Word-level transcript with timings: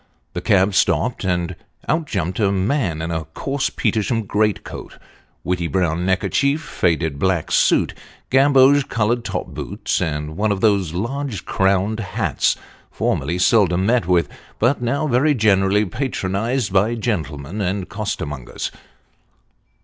The 0.33 0.41
cab 0.41 0.73
stopped, 0.73 1.23
and 1.23 1.55
out 1.87 2.07
jumped 2.07 2.39
a 2.39 2.51
man 2.51 3.03
in 3.03 3.11
a 3.11 3.25
coarse 3.25 3.69
Petersham 3.69 4.23
great 4.23 4.63
coat, 4.63 4.97
whity 5.43 5.67
brown 5.67 6.07
neckerchief, 6.07 6.59
faded 6.59 7.19
black 7.19 7.51
suit, 7.51 7.93
gamboge 8.31 8.87
coloured 8.89 9.23
top 9.23 9.49
boots, 9.49 10.01
and 10.01 10.35
one 10.37 10.51
of 10.51 10.59
those 10.61 10.93
large 10.95 11.45
crowned 11.45 11.99
hats, 11.99 12.55
formerly 12.89 13.37
seldom 13.37 13.85
met 13.85 14.07
with, 14.07 14.27
but 14.57 14.81
now 14.81 15.05
very 15.05 15.35
generally 15.35 15.85
patronised 15.85 16.73
by 16.73 16.95
gentlemen 16.95 17.61
and 17.61 17.87
costermongers. 17.87 18.71